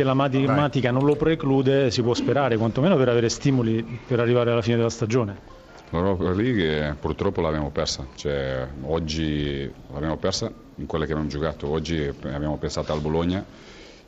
finché 0.00 0.04
la 0.04 0.14
matematica 0.14 0.90
non 0.90 1.04
lo 1.04 1.16
preclude 1.16 1.90
si 1.90 2.02
può 2.02 2.14
sperare, 2.14 2.56
quantomeno 2.56 2.96
per 2.96 3.08
avere 3.08 3.28
stimoli 3.28 3.82
per 4.06 4.20
arrivare 4.20 4.50
alla 4.50 4.62
fine 4.62 4.76
della 4.76 4.90
stagione. 4.90 5.58
L'Europa 5.90 6.30
League 6.32 6.96
purtroppo 7.00 7.40
l'abbiamo 7.40 7.70
persa, 7.70 8.06
cioè, 8.14 8.66
oggi 8.82 9.70
l'abbiamo 9.92 10.16
persa 10.16 10.50
in 10.76 10.86
quelle 10.86 11.04
che 11.04 11.12
abbiamo 11.12 11.28
giocato, 11.28 11.68
oggi 11.68 12.00
abbiamo 12.22 12.56
pensato 12.58 12.92
al 12.92 13.00
Bologna 13.00 13.44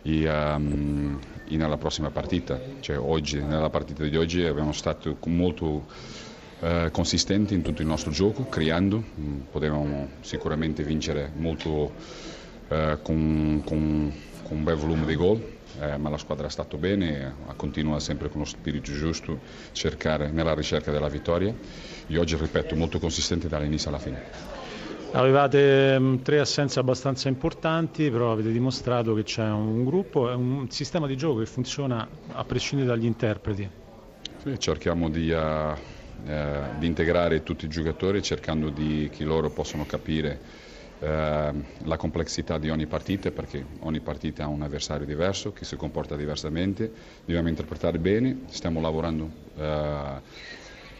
e 0.02 0.28
um, 0.28 1.18
nella 1.48 1.76
prossima 1.76 2.11
partita, 2.11 2.59
cioè, 2.81 2.99
oggi, 2.99 3.43
nella 3.43 3.69
partita 3.69 4.04
di 4.04 4.17
oggi 4.17 4.43
abbiamo 4.45 4.72
stato 4.72 5.17
molto 5.27 5.87
uh, 6.61 6.90
consistenti 6.90 7.54
in 7.54 7.63
tutto 7.63 7.83
il 7.83 7.88
nostro 7.88 8.11
gioco, 8.11 8.47
creando, 8.49 9.03
mm, 9.21 9.40
potevamo 9.51 10.09
sicuramente 10.21 10.83
vincere 10.85 11.31
molto 11.35 11.93
uh, 12.69 13.03
con, 13.03 13.63
con, 13.65 14.13
con 14.45 14.56
un 14.56 14.65
bel 14.65 14.77
volume 14.77 15.04
di 15.04 15.17
gol 15.17 15.61
eh, 15.80 15.96
ma 15.96 16.09
la 16.09 16.18
squadra 16.18 16.46
ha 16.46 16.50
stato 16.50 16.77
bene, 16.77 17.34
continua 17.56 17.98
sempre 18.00 18.28
con 18.28 18.40
lo 18.40 18.46
spirito 18.46 18.92
giusto 18.92 19.40
cercare 19.72 20.30
nella 20.30 20.54
ricerca 20.54 20.90
della 20.90 21.08
vittoria 21.08 21.54
e 22.06 22.18
oggi, 22.18 22.36
ripeto, 22.36 22.76
molto 22.76 22.98
consistente 22.98 23.48
dall'inizio 23.48 23.88
alla 23.88 23.98
fine. 23.98 24.60
Avevate 25.14 25.98
mm, 25.98 26.16
tre 26.22 26.40
assenze 26.40 26.78
abbastanza 26.78 27.28
importanti, 27.28 28.10
però 28.10 28.32
avete 28.32 28.50
dimostrato 28.50 29.12
che 29.14 29.24
c'è 29.24 29.44
un 29.44 29.84
gruppo 29.84 30.30
e 30.30 30.34
un 30.34 30.70
sistema 30.70 31.06
di 31.06 31.16
gioco 31.16 31.40
che 31.40 31.46
funziona 31.46 32.08
a 32.32 32.44
prescindere 32.44 32.91
dagli 32.91 33.04
interpreti. 33.04 33.68
Sì, 34.42 34.58
cerchiamo 34.58 35.10
di, 35.10 35.30
uh, 35.30 35.36
uh, 35.36 36.78
di 36.78 36.86
integrare 36.86 37.42
tutti 37.42 37.66
i 37.66 37.68
giocatori 37.68 38.22
cercando 38.22 38.70
di 38.70 39.10
che 39.12 39.24
loro 39.24 39.50
possano 39.50 39.84
capire 39.84 40.41
eh, 41.02 41.52
la 41.84 41.97
complessità 41.97 42.59
di 42.59 42.70
ogni 42.70 42.87
partita 42.87 43.33
perché 43.33 43.65
ogni 43.80 44.01
partita 44.01 44.45
ha 44.45 44.47
un 44.47 44.62
avversario 44.62 45.05
diverso 45.05 45.52
che 45.52 45.65
si 45.65 45.75
comporta 45.77 46.15
diversamente, 46.15 46.91
dobbiamo 47.25 47.48
interpretare 47.48 47.98
bene, 47.98 48.42
stiamo 48.51 48.80
lavorando 48.80 49.28
eh, 49.56 50.20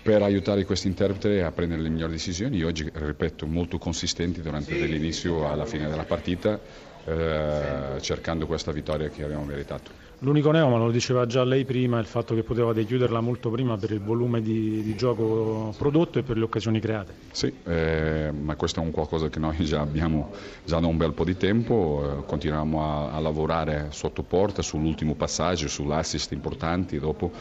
per 0.03 0.23
aiutare 0.23 0.65
questi 0.65 0.89
interpreti 0.89 1.39
a 1.39 1.53
prendere 1.53 1.81
le 1.83 1.89
migliori 1.89 2.13
decisioni, 2.13 2.61
oggi 2.65 2.91
ripeto 2.93 3.47
molto 3.47 3.79
consistenti 3.79 4.41
durante 4.43 4.75
l'inizio 4.75 5.49
alla 5.49 5.65
fine 5.67 5.89
della 5.89 6.05
partita 6.05 6.59
eh, 7.05 8.01
cercando 8.01 8.47
questa 8.47 8.73
vittoria 8.73 9.09
che 9.09 9.25
abbiamo 9.25 9.45
meritato. 9.45 10.03
L'unico 10.25 10.53
neo, 10.53 10.69
ma 10.69 10.79
lo 10.79 10.93
diceva 10.93 11.27
già 11.27 11.43
lei 11.43 11.65
prima, 11.65 11.97
è 11.97 12.01
il 12.01 12.07
fatto 12.07 12.33
che 12.37 12.45
potevate 12.45 12.85
chiuderla 12.85 13.21
molto 13.21 13.51
prima 13.51 13.77
per 13.77 13.91
il 13.91 14.01
volume 14.01 14.41
di, 14.41 14.81
di 14.81 14.95
gioco 14.95 15.75
prodotto 15.77 16.21
e 16.21 16.23
per 16.23 16.37
le 16.37 16.45
occasioni 16.45 16.79
create. 16.79 17.13
Sì, 17.33 17.53
eh, 17.65 18.31
ma 18.31 18.55
questo 18.55 18.79
è 18.79 18.85
un 18.85 18.93
qualcosa 18.93 19.29
che 19.29 19.41
noi 19.41 19.57
già 19.65 19.81
abbiamo 19.81 20.31
già 20.65 20.79
da 20.79 20.87
un 20.87 20.97
bel 20.97 21.13
po' 21.13 21.25
di 21.25 21.37
tempo, 21.37 22.21
eh, 22.21 22.25
continuiamo 22.25 22.85
a, 22.85 23.13
a, 23.15 23.19
lavorare 23.19 23.89
sotto 23.91 24.23
porta 24.23 24.63
sull'ultimo 24.63 25.17
passaggio, 25.17 25.67
sull'assist 25.67 26.31
importanti, 26.31 27.01
dopo 27.01 27.33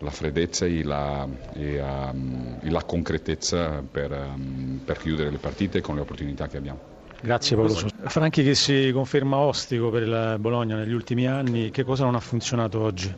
la 0.00 0.10
freddezza 0.10 0.66
e 0.66 0.82
la, 0.84 1.26
e, 1.54 1.80
um, 1.80 2.58
e 2.60 2.68
la 2.68 2.84
concretezza 2.84 3.82
per, 3.90 4.12
um, 4.12 4.80
per 4.84 4.98
chiudere 4.98 5.30
le 5.30 5.38
partite 5.38 5.80
con 5.80 5.94
le 5.94 6.02
opportunità 6.02 6.46
che 6.46 6.58
abbiamo. 6.58 6.97
Grazie 7.20 7.56
Paolo. 7.56 7.74
Franchi 8.04 8.44
che 8.44 8.54
si 8.54 8.90
conferma 8.92 9.38
ostico 9.38 9.90
per 9.90 10.02
il 10.02 10.36
Bologna 10.38 10.76
negli 10.76 10.92
ultimi 10.92 11.26
anni, 11.26 11.70
che 11.70 11.82
cosa 11.82 12.04
non 12.04 12.14
ha 12.14 12.20
funzionato 12.20 12.80
oggi? 12.80 13.12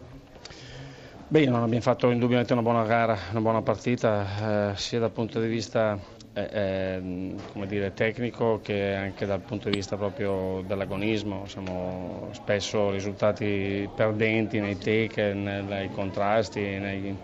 Beh, 1.28 1.46
non 1.46 1.62
abbiamo 1.62 1.82
fatto 1.82 2.10
indubbiamente 2.10 2.52
una 2.54 2.62
buona 2.62 2.84
gara, 2.84 3.16
una 3.30 3.40
buona 3.40 3.62
partita, 3.62 4.70
eh, 4.72 4.76
sia 4.76 4.98
dal 4.98 5.12
punto 5.12 5.40
di 5.40 5.46
vista 5.46 5.98
eh, 6.32 6.48
eh, 6.52 7.66
dire, 7.66 7.92
tecnico 7.92 8.60
che 8.62 8.94
anche 8.94 9.26
dal 9.26 9.40
punto 9.40 9.68
di 9.68 9.76
vista 9.76 9.96
proprio 9.96 10.62
dell'agonismo. 10.66 11.46
Siamo 11.46 12.28
spesso 12.32 12.90
risultati 12.90 13.88
perdenti 13.94 14.60
nei 14.60 14.78
take, 14.78 15.34
nei 15.34 15.90
contrasti, 15.90 16.60
nei, 16.60 17.16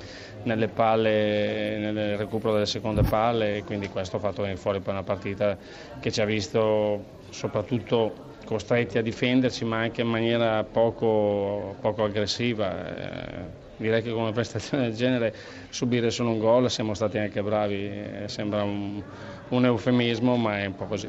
nelle 0.43 0.69
palle, 0.69 1.79
nel 1.79 2.17
recupero 2.17 2.55
delle 2.55 2.67
seconde 2.67 3.03
palle 3.03 3.59
e 3.59 3.65
quindi 3.65 3.89
questo 3.89 4.17
ha 4.17 4.21
fatto 4.21 4.43
venire 4.43 4.59
fuori 4.59 4.81
poi 4.81 4.95
una 4.95 5.03
partita 5.03 5.57
che 6.01 6.11
ci 6.11 6.21
ha 6.21 6.25
visto 6.25 7.15
soprattutto 7.31 8.25
costretti 8.45 8.99
a 8.99 9.03
difenderci 9.03 9.65
ma 9.65 9.79
anche 9.79 10.03
in 10.03 10.09
maniera 10.09 10.65
poco, 10.65 11.77
poco 11.81 12.05
aggressiva. 12.05 13.65
Direi 13.77 14.03
che 14.03 14.11
una 14.11 14.33
prestazione 14.33 14.85
del 14.85 14.95
genere 14.95 15.35
subire 15.69 16.11
solo 16.11 16.31
un 16.31 16.39
gol 16.39 16.71
siamo 16.71 16.95
stati 16.95 17.19
anche 17.19 17.43
bravi, 17.43 17.75
eh, 17.75 18.25
sembra 18.27 18.63
un, 18.63 19.03
un 19.49 19.65
eufemismo 19.65 20.37
ma 20.37 20.61
è 20.61 20.67
un 20.67 20.75
po' 20.75 20.87
così. 20.87 21.09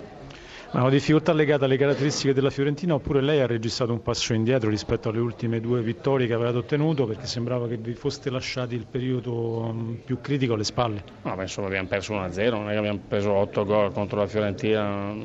Ma 0.69 0.81
una 0.81 0.89
difficoltà 0.89 1.31
legata 1.31 1.63
alle 1.63 1.77
caratteristiche 1.77 2.33
della 2.33 2.49
Fiorentina 2.49 2.93
oppure 2.93 3.21
lei 3.21 3.39
ha 3.39 3.47
registrato 3.47 3.93
un 3.93 4.01
passo 4.01 4.33
indietro 4.33 4.69
rispetto 4.69 5.07
alle 5.07 5.19
ultime 5.19 5.61
due 5.61 5.81
vittorie 5.81 6.27
che 6.27 6.33
avevate 6.33 6.57
ottenuto 6.57 7.05
perché 7.05 7.25
sembrava 7.25 7.69
che 7.69 7.77
vi 7.77 7.93
foste 7.93 8.29
lasciati 8.29 8.75
il 8.75 8.85
periodo 8.85 9.71
mm, 9.73 9.93
più 10.03 10.19
critico 10.19 10.55
alle 10.55 10.65
spalle? 10.65 11.03
No, 11.21 11.35
beh, 11.35 11.43
insomma 11.43 11.67
abbiamo 11.67 11.87
perso 11.87 12.13
1-0, 12.13 12.49
non 12.49 12.67
è 12.67 12.73
che 12.73 12.77
abbiamo 12.77 12.99
preso 13.07 13.31
8 13.31 13.63
gol 13.63 13.93
contro 13.93 14.19
la 14.19 14.27
Fiorentina, 14.27 15.15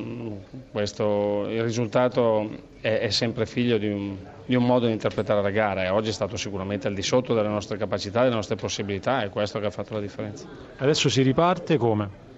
Questo, 0.71 1.45
il 1.49 1.61
risultato 1.61 2.49
è, 2.79 2.99
è 2.99 3.09
sempre 3.09 3.45
figlio 3.45 3.77
di 3.77 3.89
un, 3.89 4.15
di 4.45 4.55
un, 4.55 4.65
modo 4.65 4.85
di 4.85 4.93
interpretare 4.93 5.41
la 5.41 5.51
gara 5.51 5.83
e 5.83 5.89
oggi 5.89 6.09
è 6.09 6.13
stato 6.13 6.37
sicuramente 6.37 6.87
al 6.87 6.93
di 6.93 7.03
sotto 7.03 7.33
delle 7.33 7.49
nostre 7.49 7.77
capacità, 7.77 8.23
delle 8.23 8.35
nostre 8.35 8.55
possibilità 8.55 9.23
e 9.23 9.29
questo 9.29 9.59
che 9.59 9.65
ha 9.65 9.71
fatto 9.71 9.93
la 9.93 9.99
differenza. 9.99 10.47
Adesso 10.77 11.09
si 11.09 11.21
riparte 11.21 11.75
come? 11.75 12.31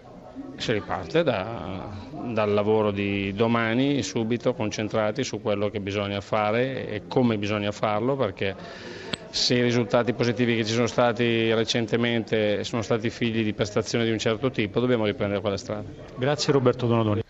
Si 0.58 0.72
riparte 0.72 1.24
da, 1.24 1.90
dal 2.34 2.54
lavoro 2.54 2.92
di 2.92 3.34
domani, 3.34 4.02
subito 4.02 4.54
concentrati 4.54 5.24
su 5.24 5.42
quello 5.42 5.70
che 5.70 5.80
bisogna 5.80 6.22
fare 6.22 6.88
e 6.88 7.04
come 7.08 7.38
bisogna 7.38 7.72
farlo, 7.72 8.16
perché 8.16 8.56
se 9.30 9.56
i 9.56 9.62
risultati 9.62 10.14
positivi 10.14 10.56
che 10.56 10.64
ci 10.64 10.74
sono 10.74 10.88
stati 10.88 11.54
recentemente 11.54 12.64
sono 12.64 12.82
stati 12.82 13.10
figli 13.10 13.44
di 13.44 13.54
prestazioni 13.54 14.06
di 14.06 14.12
un 14.12 14.18
certo 14.18 14.50
tipo, 14.50 14.80
dobbiamo 14.80 15.06
riprendere 15.06 15.42
quella 15.42 15.58
strada. 15.58 15.90
Grazie 16.16 16.54
Roberto 16.54 16.88
Donadoni. 16.88 17.26